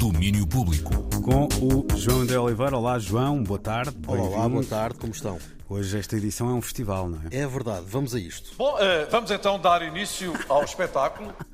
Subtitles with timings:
[0.00, 0.90] Domínio Público.
[1.20, 2.74] Com o João André Oliveira.
[2.74, 3.94] Olá, João, boa tarde.
[4.06, 5.38] Olá, olá, boa tarde, como estão?
[5.68, 7.36] Hoje esta edição é um festival, não é?
[7.36, 8.50] É verdade, vamos a isto.
[8.56, 11.32] Bom, eh, vamos então dar início ao espetáculo.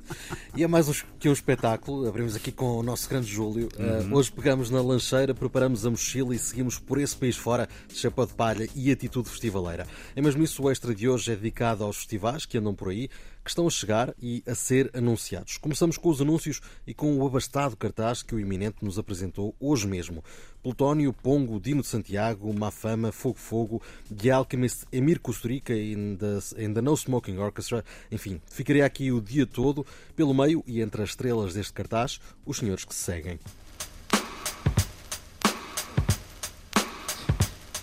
[0.55, 3.67] E é mais um- que um espetáculo, abrimos aqui com o nosso grande Júlio.
[3.75, 7.95] Uh, hoje pegamos na lancheira, preparamos a mochila e seguimos por esse país fora de
[7.95, 9.85] chapéu de palha e atitude festivaleira.
[10.15, 13.07] É mesmo isso, o extra de hoje é dedicado aos festivais que andam por aí,
[13.47, 15.55] que estão a chegar e a ser anunciados.
[15.55, 19.87] Começamos com os anúncios e com o abastado cartaz que o Iminente nos apresentou hoje
[19.87, 20.21] mesmo.
[20.61, 23.81] Plutónio, Pongo, Dino de Santiago, Mafama, Fogo Fogo,
[24.13, 27.85] The Alchemist, Emir Kusturica and the, the No Smoking Orchestra.
[28.11, 32.57] Enfim, ficaria aqui o dia todo, pelo meio e entre as estrelas deste cartaz, os
[32.57, 33.39] senhores que se seguem.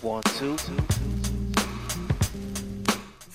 [0.03, 1.34] One, two.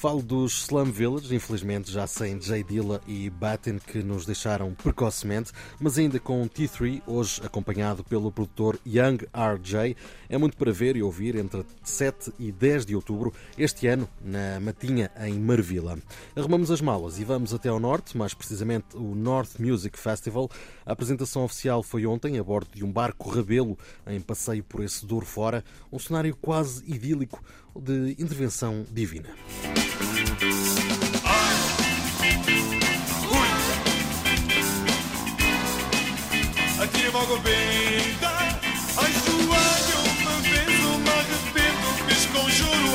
[0.01, 5.53] Falo dos Slum Village, infelizmente já sem Jay Dilla e Batten que nos deixaram precocemente,
[5.79, 9.95] mas ainda com T3, hoje acompanhado pelo produtor Young RJ.
[10.27, 14.59] É muito para ver e ouvir entre 7 e 10 de outubro, este ano, na
[14.59, 15.99] Matinha, em Marvila.
[16.35, 20.49] Arrumamos as malas e vamos até ao norte, mais precisamente o North Music Festival.
[20.87, 25.05] A apresentação oficial foi ontem, a bordo de um barco rabelo, em passeio por esse
[25.05, 25.63] Douro fora,
[25.93, 27.45] um cenário quase idílico
[27.77, 29.29] de intervenção divina.
[37.13, 38.31] Logo benda
[38.97, 39.13] Ai
[41.19, 41.89] arrependo
[42.33, 42.93] conjuro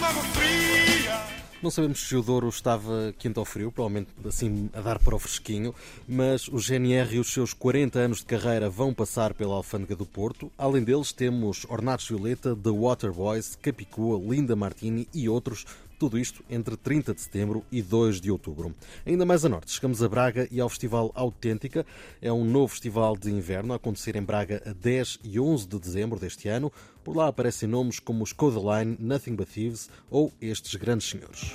[0.00, 1.26] logo fria
[1.62, 5.18] Não sabemos se o Douro estava quente ou frio, provavelmente assim a dar para o
[5.18, 5.74] fresquinho,
[6.08, 10.06] mas o GNR e os seus 40 anos de carreira vão passar pela Alfândega do
[10.06, 10.50] Porto.
[10.56, 15.66] Além deles, temos Ornatos Violeta, The Waterboys, Capicua, Linda Martini e outros.
[15.98, 18.74] Tudo isto entre 30 de setembro e 2 de outubro.
[19.06, 21.86] Ainda mais a norte, chegamos a Braga e ao Festival Autêntica.
[22.20, 25.78] É um novo festival de inverno a acontecer em Braga a 10 e 11 de
[25.78, 26.70] dezembro deste ano.
[27.02, 31.54] Por lá aparecem nomes como os Codeline, Nothing But Thieves ou estes grandes senhores.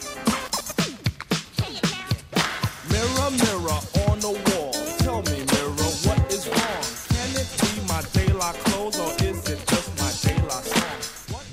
[2.90, 4.01] Mirror, mirror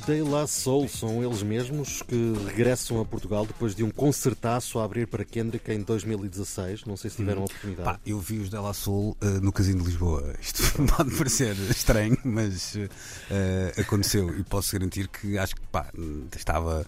[0.09, 4.85] De La Soul são eles mesmos que regressam a Portugal depois de um concertaço a
[4.85, 6.87] abrir para Kendrick em 2016.
[6.87, 7.85] Não sei se tiveram a oportunidade.
[7.85, 10.33] Pá, eu vi os Della Soul uh, no Casino de Lisboa.
[10.41, 10.63] Isto
[10.97, 15.93] pode parecer estranho, mas uh, aconteceu e posso garantir que acho que pá,
[16.35, 16.87] estava,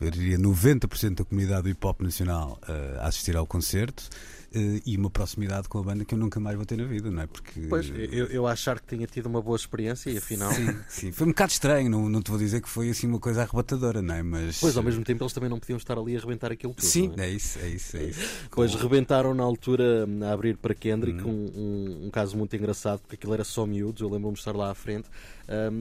[0.00, 4.08] eu diria, 90% da comunidade do hip hop nacional uh, a assistir ao concerto.
[4.54, 7.10] uh, e uma proximidade com a banda que eu nunca mais vou ter na vida,
[7.10, 7.26] não é?
[7.26, 10.52] Porque Pois, eu, eu achar que tinha tido uma boa experiência e afinal.
[10.52, 11.12] Sim, sim.
[11.12, 14.00] Foi um bocado estranho, não, não te vou dizer que foi assim uma coisa arrebatadora,
[14.00, 14.22] não é?
[14.22, 14.60] Mas.
[14.60, 16.84] Pois, ao mesmo tempo, eles também não podiam estar ali a rebentar aquilo tudo.
[16.86, 17.26] Sim, não é?
[17.26, 18.20] é isso, é isso, é isso.
[18.50, 21.30] Pois rebentaram na altura a abrir para Kendrick, Uhum.
[21.54, 24.54] um, um- um caso muito engraçado, porque aquilo era só miúdos, eu lembro-me de estar
[24.54, 25.08] lá à frente,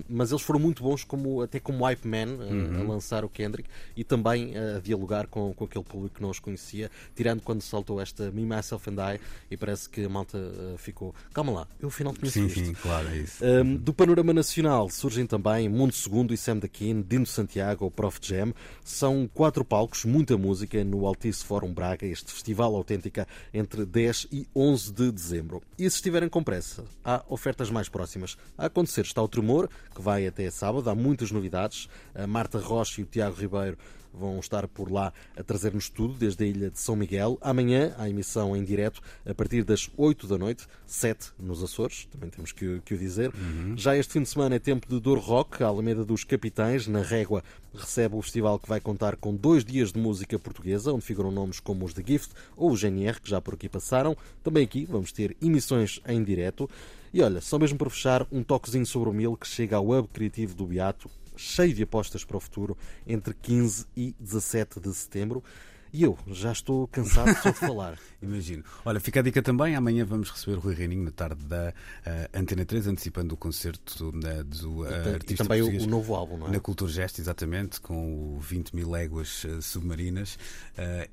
[0.10, 2.82] Mas eles foram muito bons como, até como hype man a- Uhum.
[2.82, 6.40] a lançar o Kendrick e também a dialogar com, com aquele público que não os
[6.40, 9.20] conhecia, tirando quando saltou esta Me, Myself and I
[9.50, 12.66] e parece que a malta ah, ficou, calma lá, eu afinal conheço Sim, isto.
[12.66, 13.44] sim, claro, é isso.
[13.44, 17.92] Um, do panorama nacional surgem também Mundo Segundo e Sam da Keen, Dino Santiago ou
[17.92, 18.54] Prof Jam.
[18.84, 24.48] São quatro palcos, muita música no Altice Fórum Braga, este festival autêntica entre 10 e
[24.56, 25.62] 11 de dezembro.
[25.78, 28.38] E se estiverem com pressa, há ofertas mais próximas.
[28.58, 31.88] A acontecer está o Tremor, que vai até sábado, há muitas novidades.
[32.16, 33.78] A Marta Rocha e o Tiago Ribeiro
[34.14, 37.38] vão estar por lá a trazer-nos tudo desde a ilha de São Miguel.
[37.42, 42.30] Amanhã, a emissão em direto a partir das 8 da noite, 7 nos Açores, também
[42.30, 43.32] temos que, o- que o dizer.
[43.76, 47.02] Já este fim de semana é tempo de Douro Rock, a Alameda dos Capitães, na
[47.02, 47.44] Régua,
[47.74, 51.60] recebe o festival que vai contar com dois dias de música portuguesa, onde figuram nomes
[51.60, 54.16] como os The Gift ou o GNR, que já por aqui passaram.
[54.44, 56.70] Também aqui vamos ter emissões em direto.
[57.12, 60.08] E olha, só mesmo para fechar, um toquezinho sobre o Mil que chega ao Hub
[60.12, 65.44] Criativo do Beato, cheio de apostas para o futuro, entre 15 e 17 de setembro.
[65.94, 68.00] E eu já estou cansado só de falar.
[68.20, 68.64] Imagino.
[68.84, 69.76] Olha, fica a dica também.
[69.76, 71.72] Amanhã vamos receber o Rui Reininho na tarde da
[72.06, 76.16] eh, Antena 3, antecipando o concerto eh, do eh, E artista também o, o novo
[76.16, 76.52] álbum, não é?
[76.52, 80.38] Na Cultura Gesto, exatamente, com o 20 mil léguas submarinas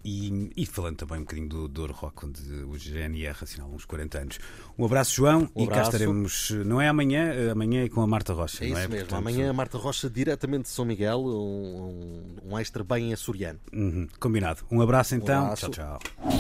[0.05, 4.19] e, e falando também um bocadinho do Douro Rock, onde o GNR assinala uns 40
[4.19, 4.39] anos.
[4.79, 5.91] Um abraço, João, Um e cá abraço.
[5.91, 6.51] estaremos.
[6.65, 8.89] Não é amanhã, amanhã é com a Marta Rocha, É não isso é?
[8.89, 9.07] mesmo.
[9.09, 13.59] Portanto, Amanhã a Marta Rocha, diretamente de São Miguel, um, um, um extra bem açoriano.
[13.73, 14.63] uhum, combinado.
[14.71, 15.45] Um abraço então.
[15.45, 15.71] abraço.
[15.71, 16.31] Tchau, tchau.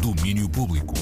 [0.00, 0.94] Domínio Público.